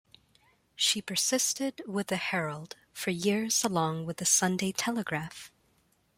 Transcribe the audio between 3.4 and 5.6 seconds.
along with the "Sunday Telegraph".